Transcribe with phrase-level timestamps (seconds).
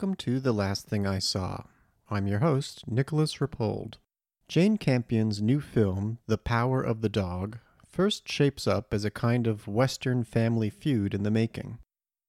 [0.00, 1.64] welcome to The Last Thing I Saw.
[2.08, 3.96] I'm your host, Nicholas Rapold.
[4.48, 9.46] Jane Campion's new film, The Power of the Dog, first shapes up as a kind
[9.46, 11.80] of Western family feud in the making.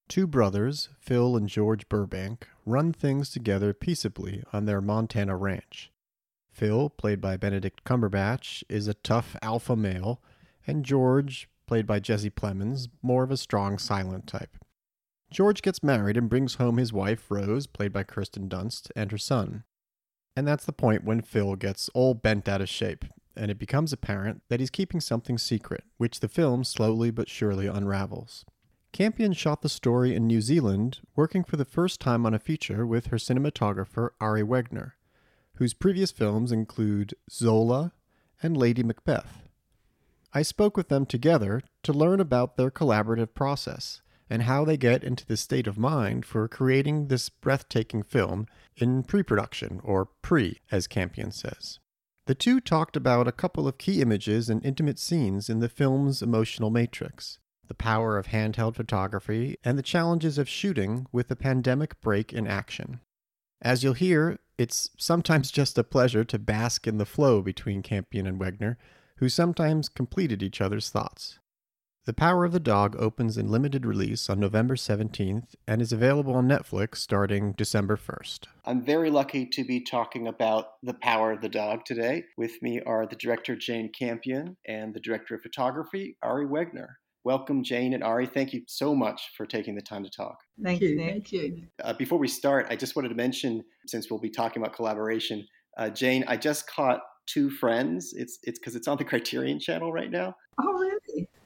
[0.09, 5.93] Two brothers, Phil and George Burbank, run things together peaceably on their Montana ranch.
[6.51, 10.21] Phil, played by Benedict Cumberbatch, is a tough alpha male,
[10.67, 14.57] and George, played by Jesse Plemons, more of a strong silent type.
[15.31, 19.17] George gets married and brings home his wife, Rose, played by Kirsten Dunst, and her
[19.17, 19.63] son.
[20.35, 23.93] And that's the point when Phil gets all bent out of shape, and it becomes
[23.93, 28.43] apparent that he's keeping something secret, which the film slowly but surely unravels.
[28.91, 32.85] Campion shot the story in New Zealand, working for the first time on a feature
[32.85, 34.93] with her cinematographer Ari Wegner,
[35.55, 37.93] whose previous films include Zola
[38.43, 39.47] and Lady Macbeth.
[40.33, 45.03] I spoke with them together to learn about their collaborative process and how they get
[45.03, 50.61] into the state of mind for creating this breathtaking film in pre production, or pre,
[50.71, 51.79] as Campion says.
[52.27, 56.21] The two talked about a couple of key images and intimate scenes in the film's
[56.21, 62.01] emotional matrix the power of handheld photography, and the challenges of shooting with a pandemic
[62.01, 62.99] break in action.
[63.61, 68.27] As you'll hear, it's sometimes just a pleasure to bask in the flow between Campion
[68.27, 68.75] and Wegner,
[69.17, 71.39] who sometimes completed each other's thoughts.
[72.05, 76.33] The Power of the Dog opens in limited release on November 17th and is available
[76.33, 78.47] on Netflix starting December 1st.
[78.65, 82.23] I'm very lucky to be talking about The Power of the Dog today.
[82.39, 86.87] With me are the director Jane Campion and the director of photography Ari Wegner.
[87.23, 88.25] Welcome, Jane and Ari.
[88.25, 90.39] Thank you so much for taking the time to talk.
[90.63, 90.97] Thank you.
[90.97, 91.67] Thank you.
[91.83, 95.45] Uh, before we start, I just wanted to mention, since we'll be talking about collaboration,
[95.77, 98.13] uh, Jane, I just caught Two Friends.
[98.17, 100.33] It's it's because it's on the Criterion Channel right now.
[100.59, 100.97] Oh, really?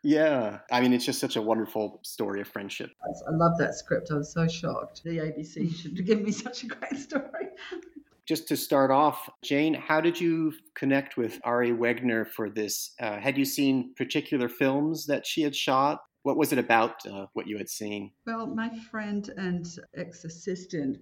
[0.05, 2.91] Yeah, I mean, it's just such a wonderful story of friendship.
[3.03, 4.11] I love that script.
[4.11, 5.03] I was so shocked.
[5.03, 7.47] The ABC should give me such a great story.
[8.27, 12.91] Just to start off, Jane, how did you connect with Ari Wegner for this?
[12.99, 16.01] Uh, had you seen particular films that she had shot?
[16.23, 18.11] What was it about uh, what you had seen?
[18.25, 20.97] Well, my friend and ex assistant,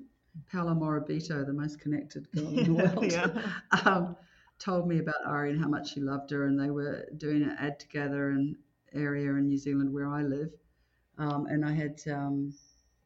[0.51, 3.27] Paola Morabito, the most connected girl in the world, yeah.
[3.85, 4.17] um,
[4.59, 7.55] told me about Ari and how much she loved her, and they were doing an
[7.57, 8.57] ad together, and
[8.93, 10.51] area in New Zealand where I live,
[11.17, 12.53] um, and I had um,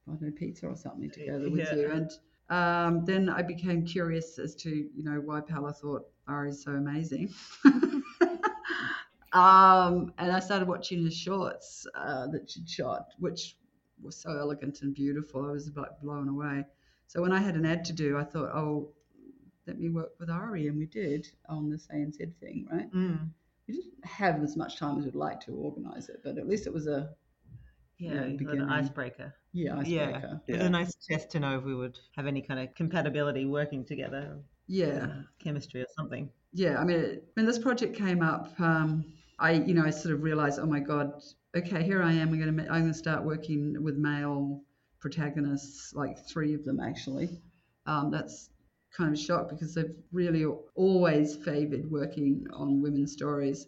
[0.07, 1.75] I don't know pizza or something together with yeah.
[1.75, 2.11] you, and
[2.49, 6.71] um, then I became curious as to you know why Paola thought Ari is so
[6.71, 7.33] amazing.
[9.33, 13.57] Um, and I started watching his shorts uh, that she'd shot, which
[14.01, 15.45] was so elegant and beautiful.
[15.45, 16.65] I was like blown away.
[17.07, 18.89] So when I had an ad to do, I thought, oh,
[19.67, 22.91] let me work with Ari, and we did on this ANZ thing, right?
[22.91, 23.29] Mm
[23.67, 26.67] we didn't have as much time as we'd like to organise it, but at least
[26.67, 27.09] it was a
[27.99, 29.33] yeah, you know, an icebreaker.
[29.53, 30.41] Yeah, icebreaker.
[30.47, 30.55] Yeah.
[30.55, 33.45] It was a nice test to know if we would have any kind of compatibility
[33.45, 34.37] working together.
[34.67, 35.07] Yeah,
[35.39, 36.29] chemistry or something.
[36.53, 39.05] Yeah, I mean, when this project came up, um,
[39.39, 41.11] I you know I sort of realised, oh my god,
[41.55, 42.29] okay, here I am.
[42.29, 44.61] I'm going to I'm going to start working with male
[44.99, 47.41] protagonists, like three of them actually.
[47.85, 48.49] Um, that's
[48.97, 53.67] kind of shocked because they've really always favoured working on women's stories.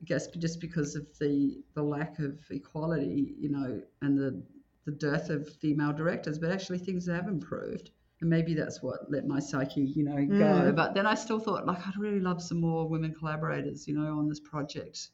[0.00, 4.42] I guess just because of the the lack of equality, you know, and the
[4.84, 7.90] the dearth of female directors, but actually things have improved.
[8.20, 10.72] And maybe that's what let my psyche, you know, go.
[10.72, 10.76] Mm.
[10.76, 14.18] But then I still thought, like, I'd really love some more women collaborators, you know,
[14.18, 15.10] on this project.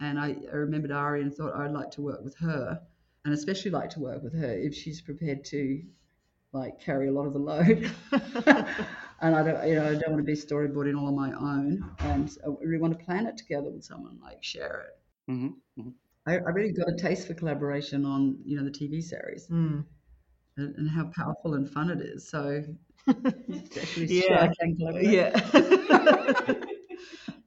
[0.00, 2.80] And I, I remembered Ari and thought I'd like to work with her,
[3.24, 5.82] and especially like to work with her if she's prepared to
[6.54, 7.90] like carry a lot of the load.
[9.20, 11.90] and I don't, you know, I don't want to be storyboarding all on my own.
[12.00, 15.32] And I really want to plan it together with someone, like share it.
[15.32, 15.80] Mm-hmm.
[15.80, 15.90] Mm-hmm.
[16.26, 19.84] I, I, really got a taste for collaboration on, you know, the TV series mm.
[20.56, 22.28] and, and, how powerful and fun it is.
[22.28, 22.62] So
[23.96, 24.50] yeah,
[25.00, 25.40] yeah.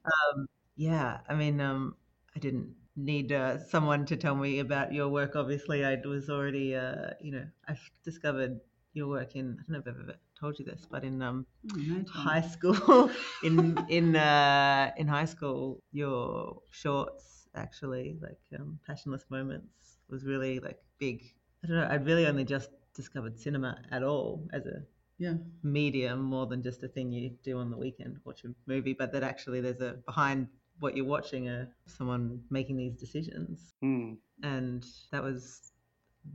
[0.05, 1.17] um, yeah.
[1.27, 1.95] I mean, um,
[2.35, 5.35] I didn't need uh, someone to tell me about your work.
[5.35, 8.59] Obviously, I was already, uh, you know, I've discovered
[8.97, 11.45] your work in I don't know if I've ever told you this, but in um,
[11.73, 13.09] oh, high school,
[13.43, 20.59] in in uh, in high school, your shorts actually like um, passionless moments was really
[20.59, 21.23] like big.
[21.63, 21.87] I don't know.
[21.89, 24.81] I'd really only just discovered cinema at all as a
[25.19, 28.93] yeah medium more than just a thing you do on the weekend, watch a movie,
[28.93, 30.47] but that actually there's a behind
[30.79, 34.17] what you're watching a someone making these decisions, mm.
[34.43, 35.71] and that was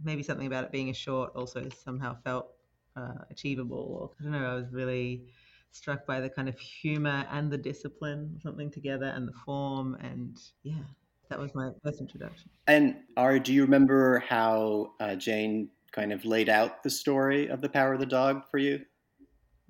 [0.04, 2.48] maybe something about it being a short also somehow felt
[2.96, 4.14] uh, achievable.
[4.20, 4.46] I don't know.
[4.46, 5.24] I was really
[5.70, 10.38] struck by the kind of humor and the discipline, something together, and the form, and
[10.62, 10.74] yeah,
[11.30, 12.50] that was my first introduction.
[12.66, 17.60] And Ari, do you remember how uh, Jane kind of laid out the story of
[17.60, 18.80] the power of the dog for you?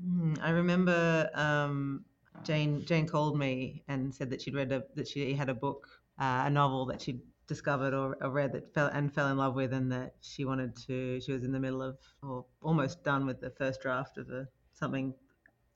[0.04, 2.04] Mm, I remember um,
[2.44, 5.86] Jane Jane called me and said that she'd read a, that she had a book,
[6.18, 9.54] uh, a novel that she'd discovered or, or, read that fell and fell in love
[9.54, 11.20] with, and that she wanted to.
[11.20, 14.48] She was in the middle of or almost done with the first draft of a
[14.72, 15.14] something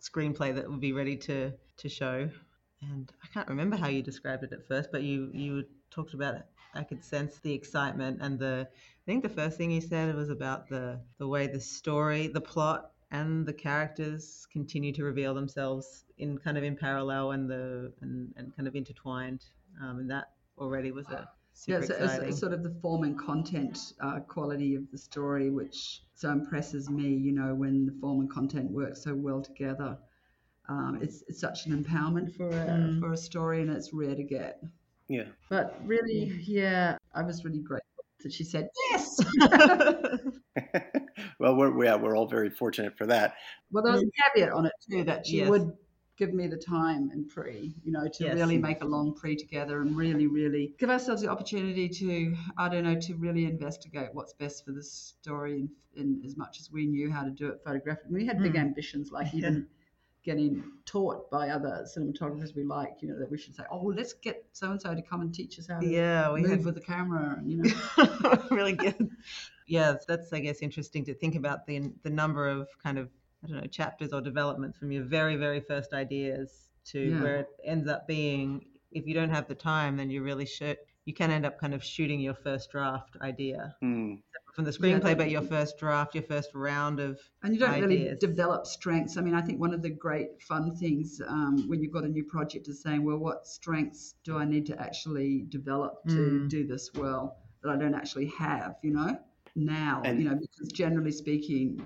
[0.00, 2.28] screenplay that would be ready to to show.
[2.82, 6.34] And I can't remember how you described it at first, but you you talked about
[6.34, 6.46] it.
[6.74, 8.68] I could sense the excitement and the.
[8.70, 12.40] I think the first thing you said was about the the way the story, the
[12.40, 17.92] plot, and the characters continue to reveal themselves in kind of in parallel and the
[18.00, 19.44] and, and kind of intertwined.
[19.82, 22.28] Um, and that already was a super yeah, so exciting.
[22.28, 26.90] It's, sort of the form and content uh, quality of the story, which so impresses
[26.90, 27.08] me.
[27.08, 29.98] You know, when the form and content work so well together.
[30.68, 32.98] Um, it's, it's such an empowerment for a, mm.
[32.98, 34.60] for a story, and it's rare to get.
[35.08, 35.26] Yeah.
[35.48, 39.20] But really, yeah, I was really grateful that she said yes.
[41.38, 43.34] well, we're yeah, we're all very fortunate for that.
[43.70, 45.48] Well, there was a caveat on it too that she yes.
[45.48, 45.72] would
[46.16, 48.34] give me the time and pre, you know, to yes.
[48.34, 52.68] really make a long pre together and really, really give ourselves the opportunity to, I
[52.68, 56.70] don't know, to really investigate what's best for the story in, in as much as
[56.70, 58.12] we knew how to do it photographically.
[58.12, 58.60] We had big mm.
[58.60, 59.66] ambitions, like even
[60.26, 63.96] getting taught by other cinematographers we like, you know, that we should say, oh, well,
[63.96, 66.50] let's get so and so to come and teach us how to yeah, we move
[66.50, 66.64] had...
[66.64, 68.42] with the camera, you know.
[68.50, 69.10] really good.
[69.68, 73.08] Yeah, that's I guess interesting to think about the the number of kind of
[73.46, 77.22] I don't know chapters or developments from your very very first ideas to yeah.
[77.22, 78.66] where it ends up being.
[78.92, 80.78] If you don't have the time, then you really should.
[81.04, 83.76] You can end up kind of shooting your first draft idea.
[83.82, 84.18] Mm
[84.56, 87.74] from the screenplay, yeah, but your first draft, your first round of and you don't
[87.74, 87.88] ideas.
[87.88, 89.18] really develop strengths.
[89.18, 92.08] I mean, I think one of the great fun things um, when you've got a
[92.08, 96.48] new project is saying, well, what strengths do I need to actually develop to mm.
[96.48, 99.18] do this well that I don't actually have, you know,
[99.54, 101.78] now, and, you know, because generally speaking,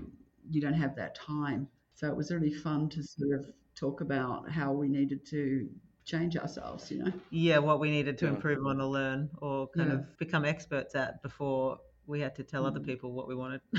[0.50, 1.68] you don't have that time.
[1.94, 5.68] So it was really fun to sort of talk about how we needed to
[6.04, 7.12] change ourselves, you know?
[7.30, 8.32] Yeah, what we needed to yeah.
[8.32, 9.96] improve on or learn or kind yeah.
[9.96, 12.86] of become experts at before we had to tell other mm.
[12.86, 13.60] people what we wanted.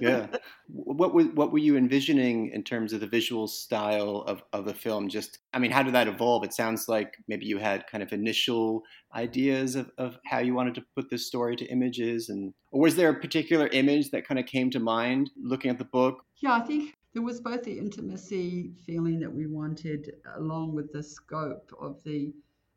[0.00, 0.26] yeah.
[0.72, 4.74] What were what were you envisioning in terms of the visual style of, of the
[4.74, 5.08] film?
[5.08, 6.44] Just I mean, how did that evolve?
[6.44, 8.82] It sounds like maybe you had kind of initial
[9.12, 12.94] ideas of, of how you wanted to put this story to images and or was
[12.94, 16.24] there a particular image that kind of came to mind looking at the book?
[16.36, 21.02] Yeah, I think there was both the intimacy feeling that we wanted along with the
[21.02, 22.32] scope of the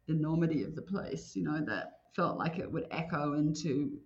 [0.07, 3.99] enormity of the place, you know, that felt like it would echo into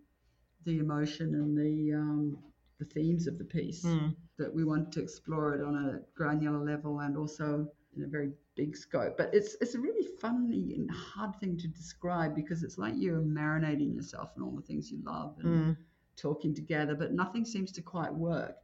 [0.67, 2.37] the emotion and the um,
[2.77, 3.83] the themes of the piece.
[3.83, 4.15] Mm.
[4.37, 8.31] That we want to explore it on a granular level and also in a very
[8.55, 9.17] big scope.
[9.17, 13.21] But it's it's a really funny and hard thing to describe because it's like you're
[13.21, 15.77] marinating yourself in all the things you love and mm.
[16.15, 18.57] talking together, but nothing seems to quite work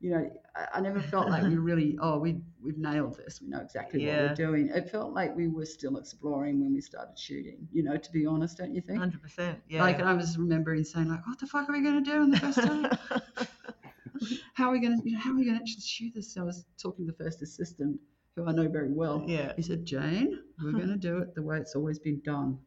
[0.00, 3.40] you know, I, I, never felt like we really, oh, we we've nailed this.
[3.40, 4.22] We know exactly yeah.
[4.22, 4.68] what we're doing.
[4.68, 7.66] It felt like we were still exploring when we started shooting.
[7.72, 8.98] You know, to be honest, don't you think?
[8.98, 9.58] Hundred percent.
[9.68, 9.82] Yeah.
[9.82, 12.30] Like, I was remembering saying, like, what the fuck are we going to do on
[12.30, 12.90] the first time?
[14.54, 16.34] how are we going to, you know, how are we going to actually shoot this?
[16.34, 17.98] So I was talking to the first assistant
[18.34, 19.24] who I know very well.
[19.26, 19.52] Yeah.
[19.56, 22.58] He said, Jane, we're going to do it the way it's always been done.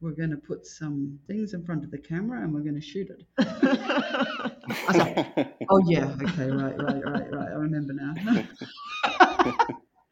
[0.00, 2.80] We're going to put some things in front of the camera and we're going to
[2.80, 3.24] shoot it.
[3.38, 6.14] I like, oh, yeah.
[6.22, 6.50] Okay.
[6.50, 7.48] Right, right, right, right.
[7.48, 8.14] I remember now.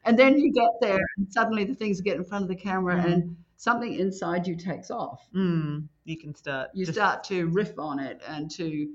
[0.05, 2.95] and then you get there and suddenly the things get in front of the camera
[2.95, 3.11] mm.
[3.11, 5.27] and something inside you takes off.
[5.35, 5.87] Mm.
[6.05, 6.69] You can start.
[6.73, 6.97] You just...
[6.97, 8.89] start to riff on it and to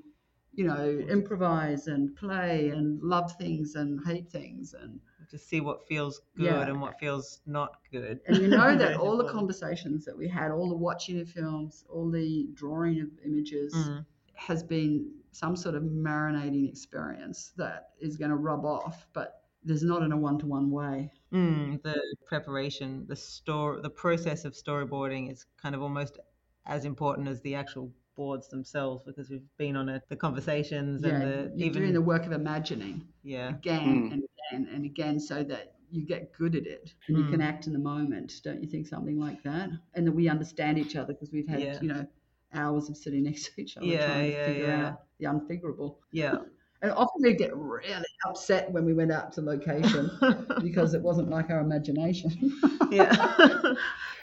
[0.56, 4.98] you know, improvise and play and love things and hate things and
[5.30, 6.66] to see what feels good yeah.
[6.66, 8.20] and what feels not good.
[8.26, 11.84] And you know that all the conversations that we had, all the watching of films,
[11.88, 14.04] all the drawing of images mm.
[14.34, 19.82] has been some sort of marinating experience that is going to rub off, but there's
[19.82, 21.10] not in a one-to-one way.
[21.32, 26.18] Mm, the preparation, the store, the process of storyboarding is kind of almost
[26.64, 31.10] as important as the actual boards themselves because we've been on it, the conversations yeah,
[31.10, 33.06] and the you're even doing the work of imagining.
[33.22, 33.50] Yeah.
[33.50, 34.12] Again mm.
[34.12, 37.24] and again and again, so that you get good at it and mm.
[37.24, 38.32] you can act in the moment.
[38.42, 39.70] Don't you think something like that?
[39.94, 41.78] And that we understand each other because we've had yeah.
[41.80, 42.06] you know
[42.54, 45.98] hours of sitting next to each other yeah, trying to figure out the unfigurable.
[46.10, 46.36] Yeah.
[46.82, 50.10] And often we get really upset when we went out to location
[50.62, 52.60] because it wasn't like our imagination.
[52.90, 53.74] yeah.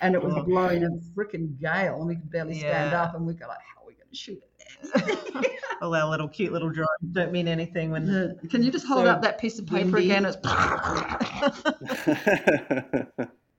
[0.01, 3.01] and it was blowing a freaking gale and we could barely stand yeah.
[3.01, 3.57] up and we go like,
[4.15, 4.50] shoot it.
[5.82, 8.10] All our little cute little drawings don't mean anything when.
[8.10, 10.12] Uh, can you just hold so up that piece of paper windy.
[10.12, 10.25] again?
[10.25, 10.38] It's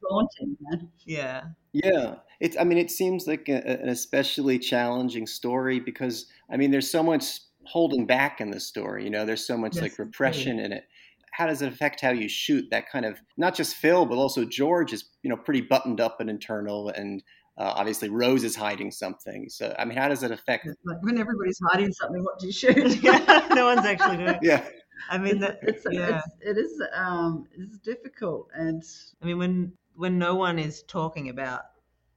[0.09, 0.89] daunting, man.
[1.05, 1.43] Yeah.
[1.73, 2.57] Yeah, It's.
[2.57, 7.03] I mean, it seems like a, an especially challenging story because I mean, there's so
[7.03, 9.05] much holding back in the story.
[9.05, 10.85] You know, there's so much Yes, like repression in it.
[11.33, 12.69] How does it affect how you shoot?
[12.71, 16.21] That kind of not just Phil, but also George is you know pretty buttoned up
[16.21, 17.23] and internal, and
[17.57, 19.49] uh, obviously Rose is hiding something.
[19.49, 20.67] So I mean, how does it affect?
[20.85, 22.97] Like when everybody's hiding something, what do you shoot?
[23.03, 24.29] yeah, no one's actually doing.
[24.31, 24.39] it.
[24.43, 24.67] Yeah,
[25.09, 26.21] I mean, that, it's, yeah.
[26.41, 28.83] it's it is um it's difficult and
[29.23, 31.63] I mean, when when no one is talking about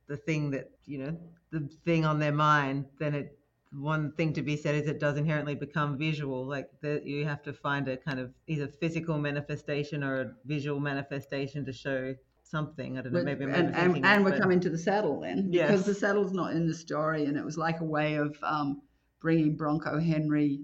[0.07, 1.17] the thing that you know,
[1.51, 3.37] the thing on their mind, then it
[3.73, 6.45] one thing to be said is it does inherently become visual.
[6.45, 10.79] Like that, you have to find a kind of either physical manifestation or a visual
[10.79, 12.15] manifestation to show
[12.49, 12.97] something.
[12.97, 13.23] I don't know.
[13.23, 15.69] Maybe I'm and, and, and we're coming to the saddle then Yes.
[15.69, 18.81] because the saddle's not in the story and it was like a way of um,
[19.19, 20.61] bringing bronco henry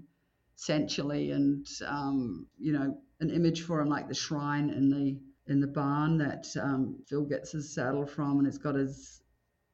[0.56, 5.16] essentially and um, you know an image for him like the shrine in the
[5.52, 9.22] in the barn that um, phil gets his saddle from and it's got his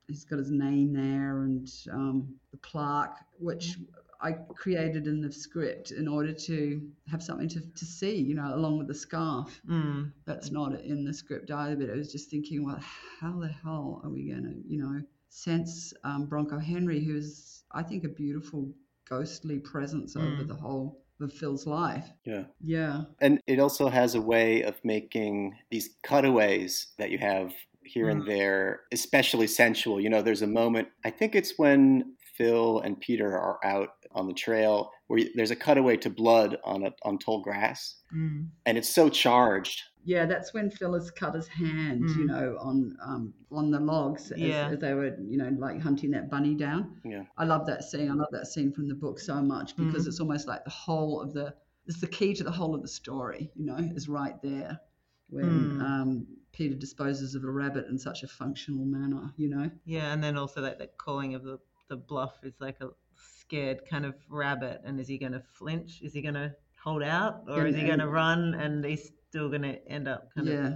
[0.09, 3.77] he's got his name there and um, the plaque which
[4.23, 8.55] i created in the script in order to have something to, to see you know
[8.55, 11.77] along with the scarf Mm, that's not in the script either.
[11.77, 12.81] But I was just thinking, well,
[13.21, 17.83] how the hell are we going to, you know, sense um, Bronco Henry, who's I
[17.83, 18.73] think a beautiful
[19.09, 20.49] ghostly presence over Mm.
[20.49, 22.09] the whole of Phil's life.
[22.25, 22.45] yeah.
[22.65, 27.53] Yeah, And it also has a way of making these cutaways that you have
[27.85, 28.27] here and Mm.
[28.27, 30.01] there especially sensual.
[30.01, 34.27] You know, there's a moment, I think it's when Phil and Peter are out on
[34.27, 38.79] the trail where there's a cutaway to blood on a, on tall grass mm, and
[38.79, 39.83] it's so charged.
[40.05, 40.25] yeah.
[40.25, 42.29] That's when Phil has cut his hand, you Mm.
[42.29, 44.69] know, on um, on the logs as, Yeah.
[44.73, 46.81] as they were, you know, like hunting that bunny down.
[47.05, 47.25] Yeah.
[47.37, 48.11] I love that scene.
[48.11, 50.09] I love that scene from the book so much because Mhm.
[50.09, 51.55] it's almost like the whole of the
[51.87, 54.81] it's the key to the whole of the story, you know, is right there
[55.29, 55.83] when Mm.
[55.83, 59.71] um, Peter disposes of a rabbit in such a functional manner, you know.
[59.85, 61.59] yeah, and then also that, the calling of the
[61.91, 66.01] the bluff is like a scared kind of rabbit, and is he going to flinch?
[66.03, 69.51] Is he going to hold out, or is he going to run and he's still
[69.51, 70.67] going to end up kind yeah.
[70.67, 70.75] of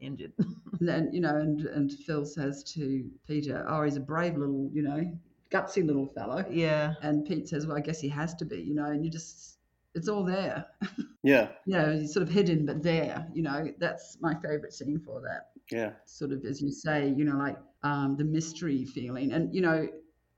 [0.00, 0.32] injured?
[0.78, 4.68] And then, you know, and, and Phil says to Peter, oh, he's a brave little,
[4.74, 5.10] you know,
[5.50, 6.44] gutsy little fellow.
[6.50, 6.92] yeah.
[7.00, 9.56] And Pete says, well, I guess he has to be, you know, and you just,
[9.94, 10.66] it's all there.
[11.22, 11.48] Yeah.
[11.64, 15.20] You know, he's sort of hidden, but there, you know, that's my favorite scene for
[15.22, 15.48] that.
[15.72, 15.92] Yeah.
[16.04, 19.88] sort of as you say you know like um, the mystery feeling and you know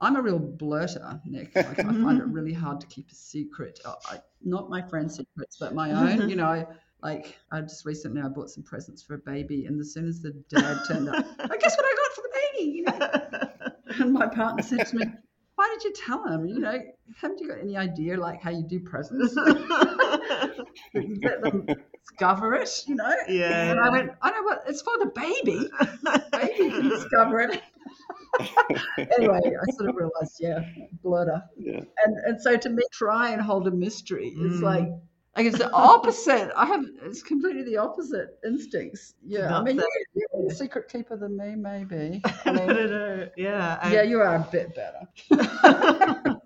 [0.01, 1.55] i'm a real blurter nick.
[1.55, 3.81] Like, i find it really hard to keep a secret.
[3.85, 6.67] I, I, not my friends secrets but my own you know.
[7.03, 10.21] Like i just recently i bought some presents for a baby and as soon as
[10.21, 13.11] the dad turned up i guess what i got for the baby you know?
[14.05, 15.05] And my partner said to me
[15.55, 16.47] why did you tell him?
[16.47, 16.81] You know
[17.17, 19.35] haven't you got any idea like how you do presents?
[19.37, 19.57] Let
[21.43, 21.67] them
[22.09, 23.15] discover it you know?
[23.29, 23.71] Yeah.
[23.71, 25.69] and I went, I know what, it's for the baby.
[26.33, 27.63] Baby can discover it.
[28.99, 30.61] Anyway, I sort of realized, yeah,
[31.05, 31.43] blurter.
[31.59, 31.81] Yeah.
[32.05, 34.63] And and so to me, try and hold a mystery is Mm.
[34.63, 34.89] like,
[35.37, 36.51] like it's the opposite.
[36.57, 39.15] I have it's completely the opposite instincts.
[39.25, 42.21] Yeah, I mean, so- you're, you're a secret keeper than me, maybe.
[42.25, 43.29] I I mean, don't know.
[43.37, 43.79] Yeah.
[43.83, 46.35] I- yeah, you are a bit better.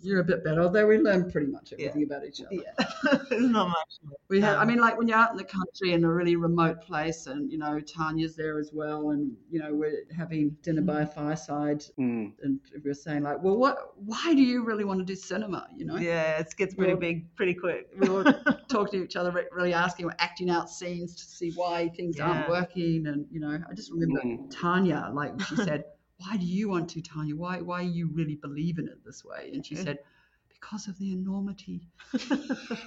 [0.00, 2.54] You're a bit better, although we learn pretty much everything about each other.
[2.54, 3.18] yeah.
[3.30, 4.12] There's not much.
[4.28, 6.36] We have, I Um, mean, like when you're out in the country in a really
[6.36, 10.82] remote place, and you know Tanya's there as well, and you know we're having dinner
[10.82, 12.32] by a fireside, Mm.
[12.42, 13.92] and we're saying like, well, what?
[13.96, 15.68] Why do you really want to do cinema?
[15.76, 17.88] You know, Yeah, it gets pretty Well- big pretty quick.
[17.98, 18.24] we were
[18.68, 22.48] talking to each other, really asking, we're acting out scenes to see why things aren't
[22.48, 24.50] working, and you know, I just remember Mm.
[24.50, 25.84] Tanya, like she said,
[26.20, 27.36] why do you want to, Tanya?
[27.36, 29.50] Why, why you really believe in it this way?
[29.52, 29.98] And she said,
[30.48, 31.88] because of the enormity.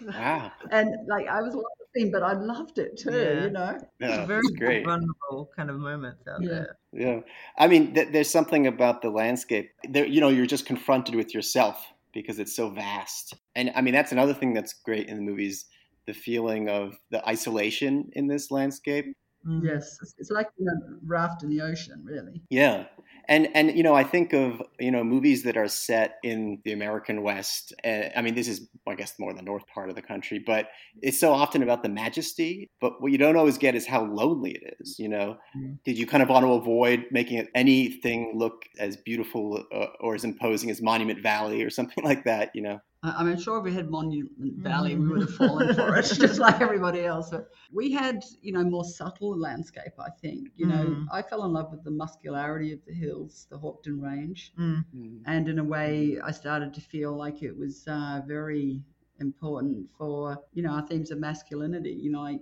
[0.07, 0.51] Wow.
[0.71, 3.11] And like I was laughing, but I loved it too.
[3.11, 3.45] Yeah.
[3.45, 3.77] You know.
[3.99, 4.85] Yeah, Very great.
[4.85, 6.49] vulnerable kind of moments out Yeah.
[6.49, 6.77] there.
[6.95, 7.19] Yeah,
[7.57, 9.71] I mean, th- there's something about the landscape.
[9.89, 13.33] There, you know, you're just confronted with yourself because it's so vast.
[13.55, 15.65] And I mean, that's another thing that's great in the movies:
[16.05, 19.05] the feeling of the isolation in this landscape.
[19.47, 19.61] Mm.
[19.63, 22.43] Yes, it's, it's like you know, raft in the ocean, really.
[22.49, 22.85] Yeah,
[23.27, 26.71] and and you know, I think of you know movies that are set in the
[26.73, 27.73] American West.
[27.83, 30.69] Uh, I mean, this is I guess more the north part of the country, but
[31.01, 32.69] it's so often about the majesty.
[32.81, 34.97] But what you don't always get is how lonely it is.
[34.99, 35.77] You know, Mm.
[35.85, 40.23] did you kind of want to avoid making anything look as beautiful uh, or as
[40.23, 42.51] imposing as Monument Valley or something like that?
[42.55, 42.79] You know.
[43.03, 46.03] I, I mean, sure, if we had Monument Valley, we would have fallen for it,
[46.25, 47.29] just like everybody else.
[47.29, 49.93] But we had, you know, more subtle landscape.
[50.00, 50.50] I think.
[50.55, 51.07] You know, Mm.
[51.12, 54.86] I fell in love with the muscularity of the hills, the Hawkdun Range, Mm.
[55.25, 58.81] and in a way, I started to feel like it was uh, very
[59.19, 61.91] important for, you know, our themes of masculinity.
[61.91, 62.41] You know, like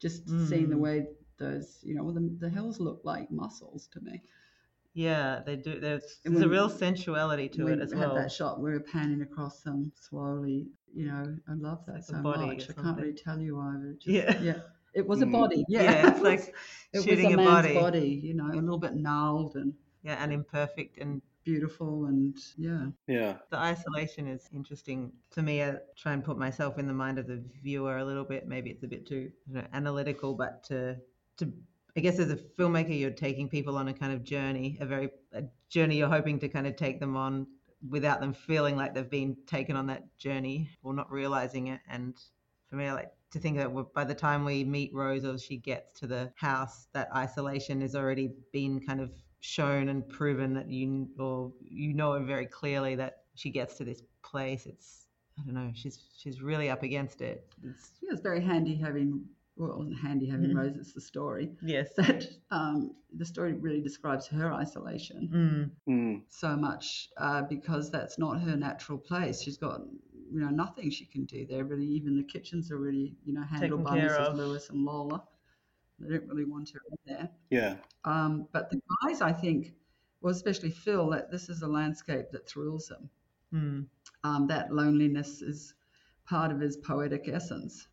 [0.00, 0.80] just seeing the Mm.
[0.86, 1.06] way
[1.38, 4.22] those, you know, the, the hills look like muscles to me.
[4.98, 5.78] Yeah, they do.
[5.78, 8.10] There's, there's a real sensuality to it as well.
[8.10, 10.66] We had that shot we're panning across them slowly.
[10.92, 12.68] You know, I love that like so body much.
[12.68, 13.76] I can't really tell you why.
[14.00, 14.40] Just, Yeah.
[14.42, 14.58] yeah.
[14.94, 15.32] It was a Mm.
[15.32, 15.64] body.
[15.68, 16.52] Yeah, Yeah, it's like
[16.92, 17.74] it shooting was a, a man's body.
[17.74, 18.20] body.
[18.24, 22.86] You know, a little bit gnarled and Yeah, and imperfect and beautiful and yeah.
[23.06, 23.36] Yeah.
[23.50, 25.62] the isolation is interesting to me.
[25.62, 28.48] I try and put myself in the mind of the viewer a little bit.
[28.48, 30.96] Maybe it's a bit too you know, analytical, but to
[31.36, 31.52] to
[31.98, 35.10] I guess as a filmmaker, you're taking people on a kind of journey, a very
[35.32, 37.48] a journey you're hoping to kind of take them on
[37.90, 41.80] without them feeling like they've been taken on that journey or not realizing it.
[41.90, 42.14] And
[42.70, 45.56] for me, I like to think that by the time we meet Rose or she
[45.56, 50.68] gets to the house, that isolation has already been kind of shown and proven that
[50.70, 54.66] you or you know very clearly that she gets to this place.
[54.66, 55.72] It's I don't know.
[55.74, 57.52] She's she's really up against it.
[57.64, 59.24] It's, Yeah, it's very handy having.
[59.58, 60.56] Well, it wasn't handy having Mhm.
[60.56, 60.76] Rose.
[60.76, 61.92] It's the story yes.
[61.96, 66.22] that um, the story really describes her isolation Mm, Mm.
[66.28, 69.42] so much uh, because that's not her natural place.
[69.42, 69.80] She's got
[70.30, 71.64] you know nothing she can do there.
[71.64, 74.28] Really, even the kitchens are really you know handled Taken by care Mrs.
[74.28, 74.36] of.
[74.36, 75.24] Lewis and Lola.
[75.98, 77.28] They don't really want her in there.
[77.50, 77.76] Yeah.
[78.04, 79.74] Um, but the guys, I think,
[80.20, 83.10] well, especially Phil, that this is a landscape that thrills him.
[83.52, 83.86] mm.
[84.22, 85.74] Um, that loneliness is
[86.26, 87.88] part of his poetic essence.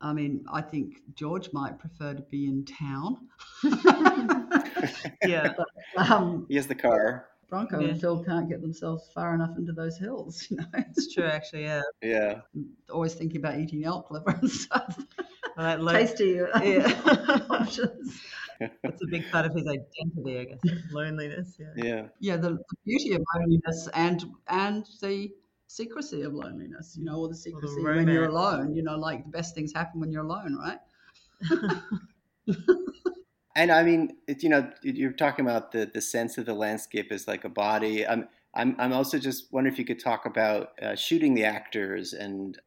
[0.00, 3.28] I mean, I think George might prefer to be in town.
[5.24, 5.54] Yeah.
[5.96, 7.26] um, He has the car.
[7.48, 7.88] Bronco Yeah.
[7.90, 10.46] and Phil can't get themselves far enough into those hills.
[10.50, 11.64] You know, It's true, actually.
[11.64, 11.82] Yeah.
[12.02, 12.40] Yeah.
[12.90, 14.98] always thinking about eating elk liver and stuff.
[15.56, 17.46] Like, lo- Tasty uh, Yeah.
[17.50, 18.20] options.
[18.60, 20.60] It's a big part of his identity, I guess.
[20.90, 21.56] Loneliness.
[21.58, 21.72] Yeah.
[21.76, 22.02] Yeah.
[22.20, 25.30] Yeah, the, the beauty of loneliness and and the
[25.76, 26.96] secrecy of loneliness.
[26.98, 28.74] You know, or the secrecy when you're alone.
[28.74, 30.78] You know, like the best things happen when you're alone, right?
[33.56, 37.10] And I mean, it, you know, you're talking about the, the sense of the landscape
[37.10, 38.06] as like a body.
[38.06, 42.12] I'm, I'm, I'm also just wondering if you could talk about uh, shooting the actors
[42.12, 42.58] and,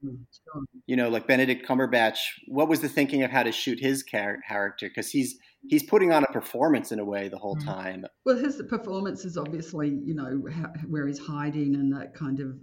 [0.86, 2.20] you know, like Benedict Cumberbatch.
[2.48, 4.88] What was the thinking of how to shoot his char- character?
[4.88, 7.66] Because he's he's putting on a performance in a way the whole Mhm.
[7.66, 8.06] time.
[8.26, 12.56] Well, his performance is obviously, you know, ha- where he's hiding and that kind of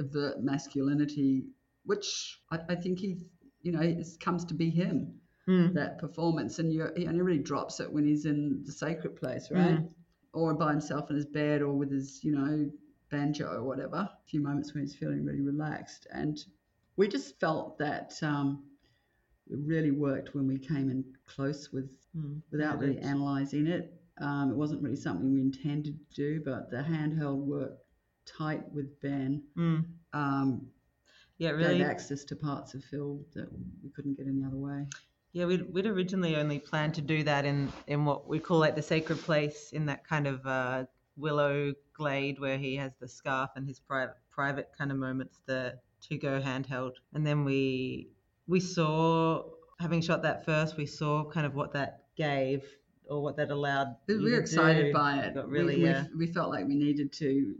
[0.00, 1.44] overt masculinity,
[1.84, 3.18] which I, I think he,
[3.62, 5.20] you know, it comes to be him.
[5.48, 5.74] Mm.
[5.74, 9.50] That performance, and you and he really drops it when he's in the sacred place,
[9.50, 9.80] right?
[10.34, 12.70] Or by himself in his bed, or with his, you know,
[13.10, 13.96] banjo or whatever.
[13.96, 16.38] A few moments when he's feeling really relaxed, and
[16.96, 18.64] we just felt that um,
[19.48, 22.40] it really worked when we came in close with Mm.
[22.52, 23.92] without really analysing it.
[24.18, 27.82] Um, it wasn't really something we intended to do, but the handheld worked
[28.24, 29.84] tight with Ben Mm.
[30.12, 30.70] um,
[31.38, 31.78] Yeah, really.
[31.78, 33.48] gave access to parts of Phil that
[33.82, 34.86] we couldn't get any other way.
[35.34, 38.76] Yeah, we'd, we'd originally only planned to do that in, in what we call like
[38.76, 40.84] the sacred place, in that kind of uh,
[41.16, 45.74] willow glade where he has the scarf and his private private kind of moments, the
[46.08, 46.92] to go handheld.
[47.14, 48.10] And then we
[48.46, 49.42] we saw,
[49.80, 52.62] having shot that first, we saw kind of what that gave
[53.10, 53.96] or what that allowed.
[54.06, 54.92] We were excited do.
[54.92, 55.34] by it.
[55.34, 57.54] We- really, we, uh, we felt like we needed to.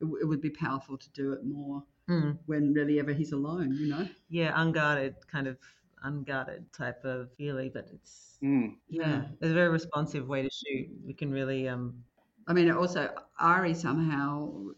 [0.00, 2.38] It, it would be powerful to do it more Mm.
[2.46, 3.74] when really ever he's alone.
[3.74, 4.08] You know.
[4.30, 5.58] yeah, unguarded kind of
[6.02, 8.76] unguarded type of feeling, but it's Mm.
[8.88, 10.88] yeah, it's a very responsive way to shoot.
[11.04, 12.04] We can really um
[12.46, 14.70] I mean, also Ari somehow,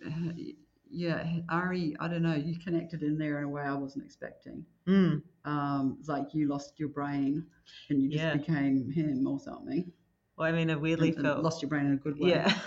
[0.90, 1.96] yeah, Ari.
[2.00, 2.34] I don't know.
[2.34, 4.66] You connected in there in a way I wasn't expecting.
[4.86, 7.46] mm, um, like you lost your brain
[7.88, 8.36] and you just Yeah.
[8.36, 9.92] became him or something.
[10.36, 12.30] well, I mean, I weirdly And- and felt lost your brain in a good way.
[12.30, 12.52] Yeah.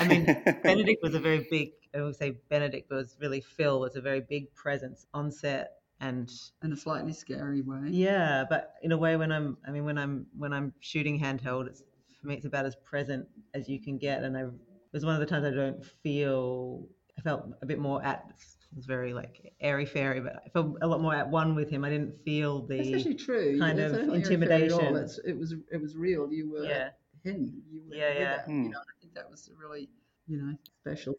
[0.00, 0.24] I mean,
[0.62, 4.20] Benedict was a very big, I would say Benedict was really Phil was a very
[4.20, 5.82] big presence on set.
[6.08, 6.30] And
[6.62, 7.88] in a slightly scary way.
[7.88, 11.66] yeah, but in a way when I'm, I mean, when I'm, when I'm shooting handheld,
[11.68, 11.82] it's,
[12.20, 14.22] for me, it's about as present as you can get.
[14.22, 14.50] And I, it
[14.92, 16.86] was one of the times I don't feel,
[17.18, 20.76] I felt a bit more at, it was very like airy fairy, but I felt
[20.82, 21.84] a lot more at one with him.
[21.84, 23.58] I didn't feel That's the, actually true.
[23.58, 24.80] kind It's of not airy-fairy at all.
[24.80, 25.20] intimidation.
[25.26, 26.32] It was it was real.
[26.32, 26.88] You were yeah,
[27.22, 27.62] him.
[27.70, 28.34] You were Yeah, yeah.
[28.40, 28.62] it, Hmm.
[28.64, 29.88] You know, I think that was really
[30.26, 31.14] you know special.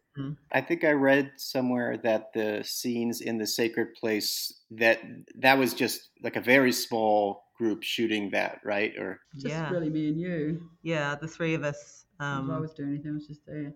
[0.52, 5.00] I think I read somewhere that the scenes in the sacred place that
[5.40, 8.92] that was just like a very small group shooting that, right?
[8.98, 10.70] Or Just yeah, really me and you.
[10.82, 12.04] yeah, the three of us.
[12.18, 13.72] if I Um, was doing anything, I was just there.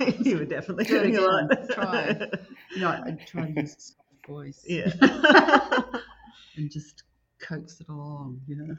[0.20, 1.50] you were definitely Do doing a lot.
[1.70, 2.28] Try.
[2.74, 4.64] You know, I, I try to use a soft voice.
[4.66, 4.92] Yeah.
[6.56, 7.04] and just
[7.40, 8.40] coax it along.
[8.46, 8.76] You know.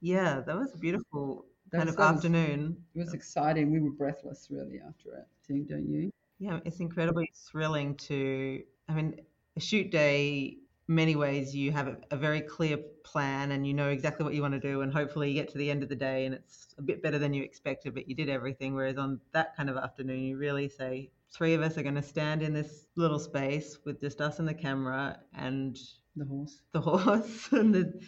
[0.00, 2.76] yeah, that was beautiful That kind of that was- afternoon.
[2.94, 3.70] It was exciting.
[3.72, 5.26] We were breathless really after it.
[5.68, 6.12] Don't you?
[6.38, 8.62] Yeah, it's incredibly thrilling to.
[8.88, 9.20] I mean,
[9.56, 10.58] a shoot day
[10.88, 14.42] many ways you have a, a very clear plan and you know exactly what you
[14.42, 16.74] want to do and hopefully you get to the end of the day and it's
[16.76, 19.76] a bit better than you expected but you did everything whereas on that kind of
[19.76, 23.78] afternoon you really say three of us are going to stand in this little space
[23.84, 25.78] with just us and the camera and
[26.16, 26.60] The horse.
[26.72, 28.00] the horse and the,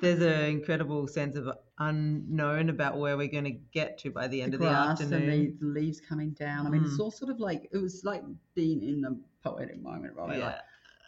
[0.00, 4.42] there's an incredible sense of unknown about where we're going to get to by the
[4.42, 6.66] end of the grass and afternoon the, the leaves coming down.
[6.66, 7.00] I mean, it's Mm.
[7.00, 8.22] all sort of like it was like
[8.54, 10.38] being in the poetic moment, right?
[10.38, 10.56] yeah Like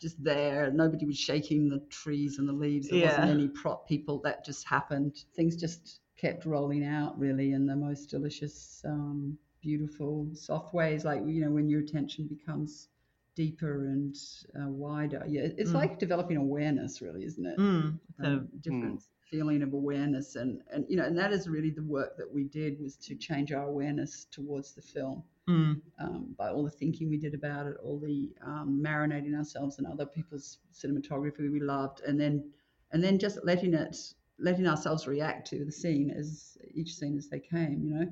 [0.00, 0.70] just there.
[0.72, 2.88] Nobody was shaking the trees and the leaves.
[2.88, 2.98] There Yeah.
[2.98, 4.20] wasn't any prop people.
[4.24, 5.24] That just happened.
[5.34, 11.04] Things just kept rolling out really in the most delicious, um, beautiful, soft ways.
[11.04, 12.88] Like you know, when your attention becomes
[13.36, 14.16] deeper and
[14.60, 15.24] uh, wider.
[15.28, 15.74] Yeah, it's Mm.
[15.74, 17.58] like developing awareness, really, isn't it?
[17.58, 21.70] mm, um, of different feeling of awareness and and you know and that is really
[21.70, 26.34] the work that we did was to change our awareness towards the film mm, um,
[26.38, 30.06] by all the thinking we did about it all the um, marinating ourselves in other
[30.06, 32.44] people's cinematography we loved and then
[32.92, 33.96] and then just letting it
[34.38, 38.06] letting ourselves react to the scene as each scene as they came you know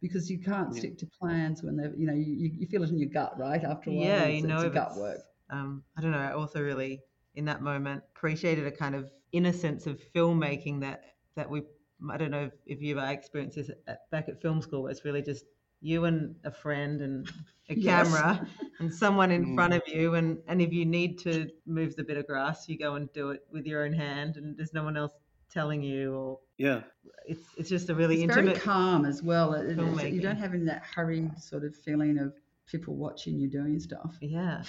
[0.00, 0.78] because you can't Yeah.
[0.78, 3.38] stick to plans when they're you know you, you you feel it in your gut
[3.38, 6.18] right after a while yeah you know it's gut work um, I don't know.
[6.18, 7.00] I also really,
[7.34, 11.04] in that moment, appreciated a kind of innocence of filmmaking that
[11.36, 11.62] that we.
[12.10, 14.82] I don't know if, if you ever experienced this at, back at film school.
[14.82, 15.46] Where it's really just
[15.80, 17.28] you and a friend and
[17.70, 17.76] a Yes.
[17.76, 18.46] camera
[18.78, 19.54] and someone in Mm.
[19.54, 22.78] front of you, and and if you need to move the bit of grass, you
[22.78, 25.12] go and do it with your own hand, and there's no one else
[25.50, 26.82] telling you, or Yeah.
[27.26, 28.56] it's it's just a really it's intimate.
[28.56, 29.54] very calm as well.
[29.54, 32.34] It- it- it's- you don't have any that hurried sort of feeling of
[32.66, 34.16] people watching you doing stuff.
[34.20, 34.62] yeah.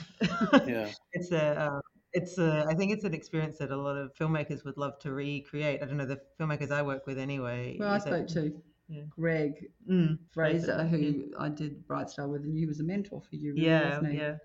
[0.65, 0.89] Yeah.
[1.13, 1.81] it's a uh,
[2.13, 5.11] it's a I think it's an experience that a lot of filmmakers would love to
[5.11, 5.81] recreate.
[5.83, 7.77] I don't know the filmmakers I work with anyway.
[7.79, 8.61] Well, I is that- spoke to
[8.91, 9.03] yeah.
[9.11, 11.25] Greig Mm, Fraser, who yeah.
[11.37, 14.13] I did Bright Star with, and he was a mentor for you, really, yeah, wasn't
[14.13, 14.17] he?
[14.17, 14.37] yeah.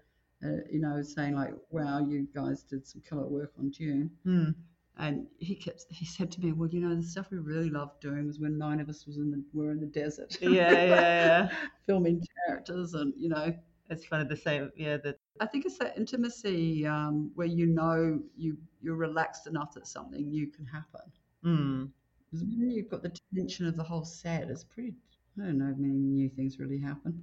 [0.44, 4.54] Uh, you know, saying like, "Wow, you guys did some killer work on Dune," Mm,
[4.96, 8.00] And he kept he said to me, "Well, you know, the stuff we really loved
[8.00, 11.48] doing was when nine of us was in the were in the desert, yeah, yeah,
[11.48, 11.48] yeah.
[11.87, 13.54] filming characters, and you know."
[13.90, 14.70] It's kind of the same.
[14.76, 19.74] Yeah, the I think it's that intimacy um, where you know you you're relaxed enough
[19.74, 21.02] that something new can happen.
[21.44, 21.92] mm,
[22.30, 24.94] Because when you've got the tension of the whole set, it's pretty.
[25.40, 27.20] I don't know if many new things really happen.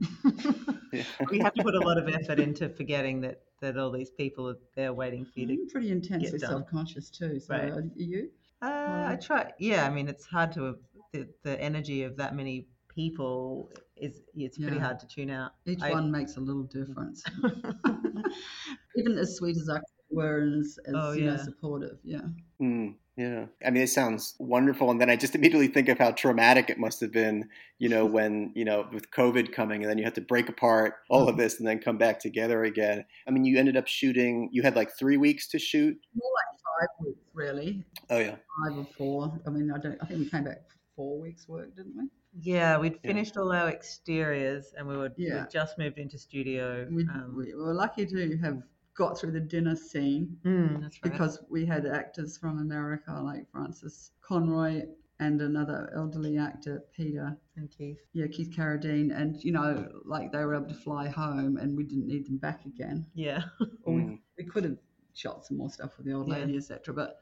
[0.91, 1.03] Yeah.
[1.31, 4.49] we have to put a lot of effort into forgetting that that all these people
[4.49, 5.53] are there waiting for you to.
[5.53, 6.49] I'm pretty intensely done.
[6.49, 7.39] self-conscious too.
[7.39, 7.71] So Right.
[7.71, 8.29] are you?
[8.61, 9.51] Uh, I try.
[9.59, 10.77] Yeah, I mean, it's hard to
[11.13, 14.81] the, the energy of that many people is it's pretty Yeah.
[14.83, 15.51] hard to tune out.
[15.65, 17.23] Each I- one makes a little difference.
[18.97, 21.97] Even as sweet as I were and as, as Oh, you know supportive.
[22.03, 22.21] Yeah.
[22.61, 23.45] Mm, yeah.
[23.65, 24.89] I mean, it sounds wonderful.
[24.89, 28.05] And then I just immediately think of how traumatic it must have been, you know,
[28.17, 31.37] when, you know, with COVID coming and then you had to break apart all of
[31.37, 33.05] this and then come back together again.
[33.27, 35.97] I mean, you ended up shooting, you had like three weeks to shoot.
[36.15, 37.85] More like five weeks, really.
[38.09, 38.35] Oh, yeah.
[38.65, 39.39] Five or four.
[39.45, 39.97] I mean, I don't.
[40.01, 42.07] I think we came back for four weeks' work, didn't we?
[42.39, 43.09] Yeah, we'd Yeah.
[43.09, 45.41] finished all our exteriors and we were Yeah.
[45.41, 46.87] we'd just moved into studio.
[46.89, 48.61] We, um, we were lucky to have
[48.95, 51.11] got through the dinner scene mm, that's right.
[51.11, 54.83] because we had actors from America like Frances Conroy
[55.19, 57.37] and another elderly actor, Peter.
[57.55, 57.99] and Keith.
[58.13, 61.83] Yeah, Keith Carradine, and you know, like they were able to fly home, and we
[61.83, 63.05] didn't need them back again.
[63.13, 63.43] Yeah.
[63.83, 64.19] Or we, Mm.
[64.37, 64.77] we could have
[65.13, 66.37] shot some more stuff with the old Yeah.
[66.39, 66.91] lady, etc.
[66.95, 67.19] But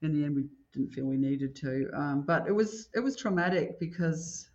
[0.00, 1.90] in the end, we didn't feel we needed to.
[1.94, 4.48] Um, but it was it was traumatic because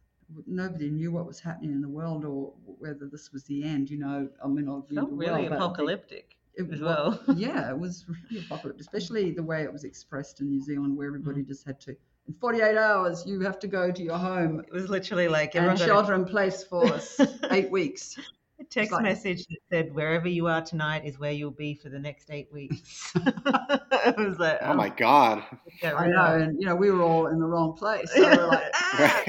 [0.48, 3.92] nobody knew what was happening in the world or whether this was the end.
[3.92, 6.82] You know, I mean, not the end Felt really world, but the- apocalyptic it as
[6.82, 7.20] well.
[7.36, 11.12] yeah, it was really apocalyptic, especially the way it was expressed in New Zealand, where
[11.12, 11.16] Mm.
[11.16, 11.96] everybody just had to.
[12.28, 15.66] In 48 hours, you have to go to your home It was literally like and
[15.66, 17.00] everyone got shelter in place for
[17.52, 18.18] eight weeks.
[18.18, 21.74] a, a text like- message that said, "Wherever you are tonight is where you'll be
[21.74, 25.44] for the next eight weeks." it was like, Oh, my God.
[25.82, 28.12] yeah, I know, and you know, we were all in the wrong place.
[28.14, 29.24] So we're like, Ah,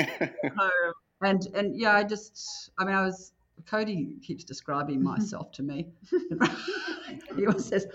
[0.59, 0.92] home.
[1.22, 3.33] and and yeah, I just, I mean, I was.
[3.66, 5.88] Cody keeps describing myself to me.
[7.37, 7.87] he always says,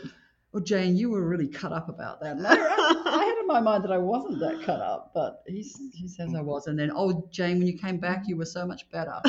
[0.52, 3.84] "Well, Jane, you were really cut up about that." I, I had in my mind
[3.84, 5.62] that I wasn't that cut up, but he
[5.94, 6.68] he says I was.
[6.68, 9.20] And then, oh, Jane, when you came back, you were so much better.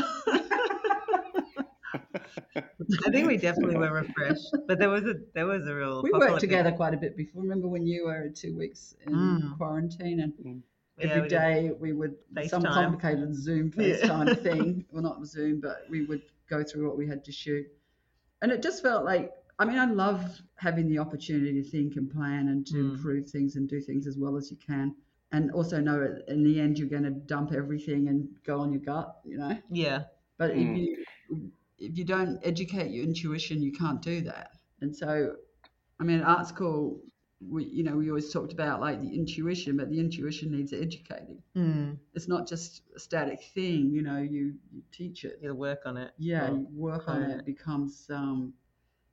[2.55, 6.03] I think we definitely were refreshed, but there was a there was a real.
[6.03, 7.42] we worked together quite a bit before.
[7.42, 9.57] Remember when you were two weeks in Mm.
[9.57, 10.53] quarantine and Yeah,
[11.00, 12.16] every we day we would
[12.48, 13.85] some complicated Zoom Yeah.
[13.85, 14.85] FaceTime thing.
[14.90, 17.66] Well, not Zoom, but we would go through what we had to shoot,
[18.42, 19.32] and it just felt like.
[19.59, 22.90] I mean, I love having the opportunity to think and plan and to Mm.
[22.94, 24.94] improve things and do things as well as you can,
[25.32, 28.82] and also know in the end you're going to dump everything and go on your
[28.82, 29.56] gut, you know.
[29.70, 30.04] Yeah,
[30.37, 30.72] But Mm.
[30.74, 34.50] if you if you don't educate your intuition, you can't do that.
[34.82, 35.37] And so
[35.98, 37.00] I mean, art school,
[37.40, 41.42] we, you know, we always talked about like the intuition, but the intuition needs educating.
[41.57, 41.99] Mm.
[42.14, 45.38] It's not just a static thing, you know, you, you teach it.
[45.42, 46.12] You work on it.
[46.18, 47.31] Yeah, Well, you work on right.
[47.31, 48.55] it, it becomes, um,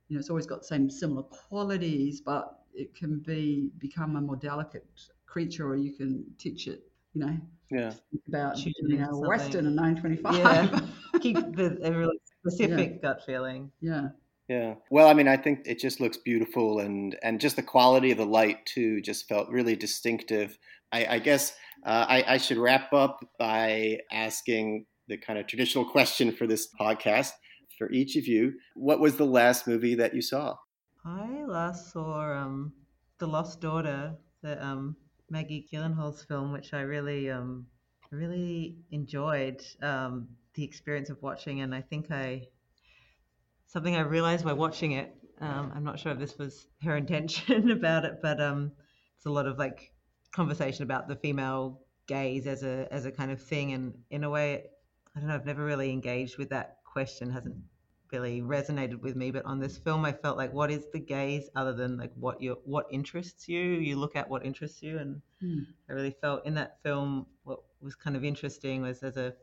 [0.08, 4.20] you know, it's always got the same similar qualities, but it can be become a
[4.20, 4.86] more delicate
[5.26, 6.82] creature, or you can teach it,
[7.14, 7.36] you know,
[7.70, 7.92] Yeah.
[8.28, 10.34] about Tune you know, into Western and 925.
[10.34, 10.80] Yeah.
[11.20, 13.70] Keep the a really specific gut feeling.
[13.80, 14.08] yeah.
[14.48, 14.74] Yeah.
[14.90, 18.18] Well, I mean, I think it just looks beautiful, and and just the quality of
[18.18, 20.58] the light too just felt really distinctive.
[20.92, 21.54] I, I guess
[21.84, 26.68] uh, I, I should wrap up by asking the kind of traditional question for this
[26.78, 27.32] podcast
[27.78, 28.52] for each of you.
[28.74, 30.56] What was the last movie that you saw?
[31.04, 32.72] I last saw um,
[33.18, 34.96] The Lost Daughter, the um,
[35.28, 37.66] Maggie Gyllenhaal's film, which I really, um,
[38.10, 42.42] really enjoyed um, the experience of watching, and I think I
[43.74, 45.14] something I realized by watching it.
[45.40, 48.72] Um, I'm not sure if this was her intention about it, but um,
[49.16, 49.92] it's a lot of like
[50.32, 54.30] conversation about the female gaze as a as a kind of thing, and in a
[54.30, 54.64] way,
[55.14, 55.34] I don't know.
[55.34, 57.30] I've never really engaged with that question.
[57.30, 57.56] Hasn't
[58.12, 59.32] really resonated with me.
[59.32, 62.40] But on this film, I felt like, what is the gaze other than like what
[62.40, 63.60] you what interests you?
[63.60, 65.64] You look at what interests you, and Hmm.
[65.90, 69.34] I really felt in that film what was kind of interesting was there's a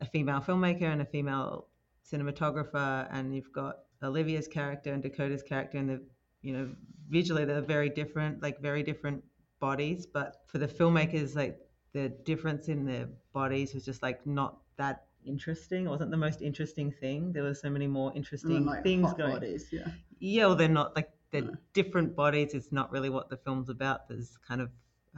[0.00, 1.68] a female filmmaker and a female
[2.10, 6.02] cinematographer, and you've got Olivia's character and Dakota's character, and the
[6.42, 6.68] you know
[7.08, 9.22] visually they're very different, like very different
[9.60, 10.06] bodies.
[10.06, 11.58] But for the filmmakers, like
[11.92, 15.86] the difference in their bodies was just like not that interesting.
[15.86, 17.32] It wasn't the most interesting thing.
[17.32, 19.32] There were so many more interesting like things going.
[19.32, 19.88] bodies, yeah.
[20.20, 21.56] Yeah, well, they're not like they're No.
[21.74, 22.54] different bodies.
[22.54, 24.08] It's not really what the film's about.
[24.08, 24.70] There's kind of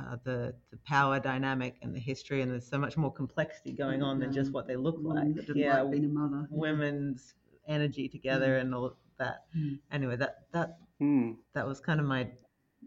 [0.08, 4.02] uh, the the power dynamic and the history, and there's so much more complexity going
[4.02, 5.48] on than just what they look Woman like.
[5.54, 6.48] Yeah, like being a mother.
[6.50, 6.58] yeah.
[6.58, 7.34] women's
[7.68, 9.44] energy together and all that.
[9.56, 9.78] Mm.
[9.92, 11.32] Anyway, that that Hmm.
[11.54, 12.28] that was kind of my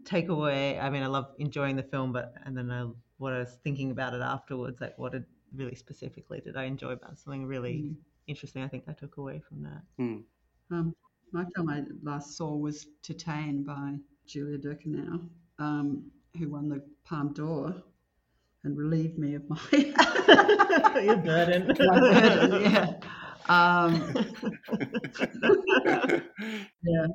[0.04, 0.80] takeaway.
[0.82, 3.90] I mean, I love enjoying the film, but and then I, what I was thinking
[3.90, 5.24] about it afterwards, like what did
[5.54, 7.96] really specifically did I enjoy about something really Mm.
[8.26, 8.62] interesting?
[8.62, 9.82] I think I took away from that.
[9.98, 10.16] Hmm.
[10.70, 10.94] Um,
[11.32, 13.96] my film I last saw was Titane by
[14.26, 17.74] Julia Ducournau, um, who won the Palme d'Or
[18.64, 19.58] and relieved me of my
[21.02, 21.68] Your burden.
[21.80, 22.94] my burden, yeah.
[23.48, 23.92] Um,
[26.82, 27.06] yeah.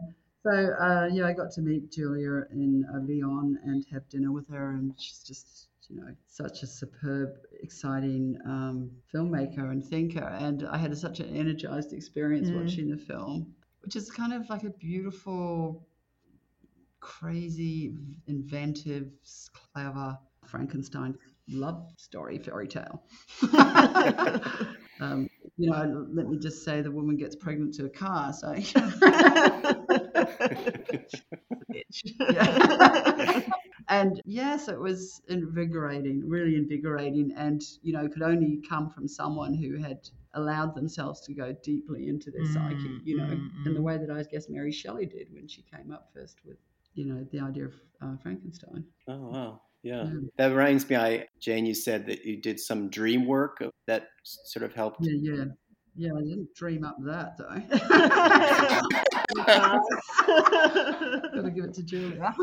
[0.43, 4.47] So uh, yeah, I got to meet Julia in uh, Lyon and have dinner with
[4.49, 10.23] her, and she's just you know such a superb, exciting um, filmmaker and thinker.
[10.39, 12.63] And I had such an energized experience Mm.
[12.63, 15.87] watching the film, which is kind of like a beautiful,
[16.99, 17.93] crazy,
[18.27, 19.09] inventive,
[19.73, 21.15] clever Frankenstein
[21.49, 23.03] love story fairy tale.
[24.99, 28.33] um, you know, let me just say the woman gets pregnant to a car.
[28.33, 28.53] So,
[32.27, 32.45] Yeah.
[33.87, 39.53] and yes, it was invigorating, really invigorating, and you know, could only come from someone
[39.53, 39.99] who had
[40.33, 42.99] allowed themselves to go deeply into their psyche.
[42.99, 43.83] Mm, You know, mm, in the mm.
[43.83, 46.57] way that I guess Mary Shelley did when she came up first with,
[46.99, 48.83] you know, the idea of uh, Frankenstein.
[49.07, 49.61] Oh wow.
[49.83, 50.03] Yeah.
[50.03, 50.19] Yeah.
[50.37, 54.63] That reminds me, I Jane, you said that you did some dream work that sort
[54.63, 54.97] of helped.
[55.01, 55.45] Yeah, yeah,
[55.95, 56.11] yeah.
[56.17, 57.47] I didn't dream up that though.
[61.33, 62.35] Got to give it to Julia.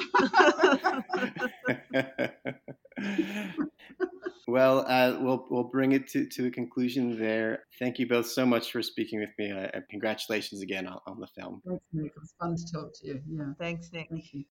[4.46, 7.64] well, uh, we'll we'll bring it to, to a conclusion there.
[7.78, 9.52] Thank you both so much for speaking with me.
[9.52, 11.60] Uh, congratulations again on, on the film.
[11.66, 12.06] Thanks, Nick.
[12.06, 13.20] It was fun to talk to you.
[13.28, 14.08] Yeah, Thanks, Nick.
[14.10, 14.44] thank you.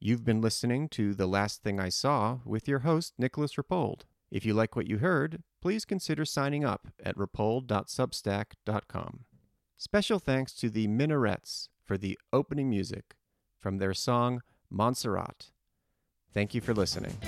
[0.00, 4.00] You've been listening to The Last Thing I Saw with your host, Nicholas Rapold.
[4.32, 9.20] If you like what you heard, please consider signing up at rapold.substack.com.
[9.76, 13.14] Special thanks to the Minarets for the opening music
[13.60, 14.40] from their song
[14.72, 15.50] Monserrate.
[16.32, 17.18] Thank you for listening.